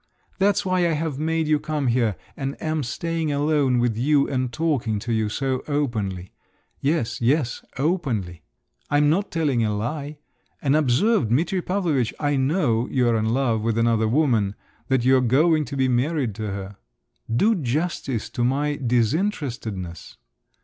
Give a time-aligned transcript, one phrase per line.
[0.39, 4.51] That's why I have made you come here, and am staying alone with you and
[4.51, 6.31] talking to you so openly….
[6.79, 8.41] Yes, yes, openly.
[8.89, 10.17] I'm not telling a lie.
[10.59, 14.55] And observe, Dimitri Pavlovitch, I know you're in love with another woman,
[14.87, 16.77] that you're going to be married to her….
[17.31, 20.17] Do justice to my disinterestedness!